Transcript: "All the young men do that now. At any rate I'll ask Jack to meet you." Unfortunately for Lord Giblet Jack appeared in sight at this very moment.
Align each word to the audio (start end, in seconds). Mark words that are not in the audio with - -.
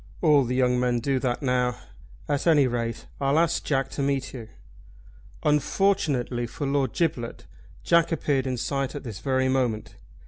"All 0.23 0.45
the 0.45 0.55
young 0.55 0.79
men 0.79 0.99
do 0.99 1.19
that 1.19 1.43
now. 1.43 1.77
At 2.27 2.47
any 2.47 2.65
rate 2.65 3.05
I'll 3.19 3.37
ask 3.37 3.63
Jack 3.63 3.89
to 3.91 4.01
meet 4.01 4.33
you." 4.33 4.47
Unfortunately 5.43 6.47
for 6.47 6.65
Lord 6.65 6.91
Giblet 6.91 7.45
Jack 7.83 8.11
appeared 8.11 8.47
in 8.47 8.57
sight 8.57 8.95
at 8.95 9.03
this 9.03 9.19
very 9.19 9.47
moment. 9.47 9.97